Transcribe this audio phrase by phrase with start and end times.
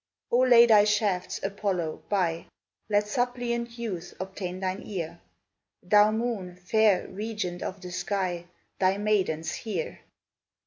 [0.31, 2.47] O lay thy shafts, Apollo, by!
[2.89, 5.21] Let suppliant youths obtain thine ear!
[5.83, 8.47] Thou Moon, fair "regent of the sky,"
[8.79, 9.99] Thy maidens hear!